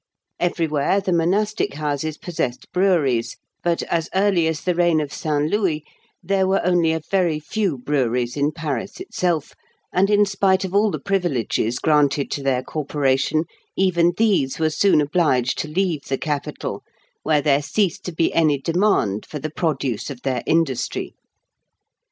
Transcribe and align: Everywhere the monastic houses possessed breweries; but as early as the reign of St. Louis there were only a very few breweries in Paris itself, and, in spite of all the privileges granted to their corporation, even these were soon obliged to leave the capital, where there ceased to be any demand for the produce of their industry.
Everywhere 0.39 0.99
the 0.99 1.13
monastic 1.13 1.75
houses 1.75 2.17
possessed 2.17 2.71
breweries; 2.71 3.37
but 3.63 3.83
as 3.83 4.09
early 4.15 4.47
as 4.47 4.61
the 4.61 4.73
reign 4.73 4.99
of 4.99 5.13
St. 5.13 5.47
Louis 5.47 5.83
there 6.23 6.47
were 6.47 6.59
only 6.65 6.91
a 6.91 7.01
very 7.11 7.39
few 7.39 7.77
breweries 7.77 8.35
in 8.35 8.51
Paris 8.51 8.99
itself, 8.99 9.53
and, 9.93 10.09
in 10.09 10.25
spite 10.25 10.65
of 10.65 10.73
all 10.73 10.89
the 10.89 10.97
privileges 10.97 11.77
granted 11.77 12.31
to 12.31 12.41
their 12.41 12.63
corporation, 12.63 13.43
even 13.77 14.13
these 14.17 14.57
were 14.57 14.71
soon 14.71 15.01
obliged 15.01 15.59
to 15.59 15.67
leave 15.67 16.05
the 16.05 16.17
capital, 16.17 16.81
where 17.21 17.43
there 17.43 17.61
ceased 17.61 18.03
to 18.05 18.11
be 18.11 18.33
any 18.33 18.57
demand 18.59 19.23
for 19.23 19.37
the 19.37 19.51
produce 19.51 20.09
of 20.09 20.23
their 20.23 20.41
industry. 20.47 21.13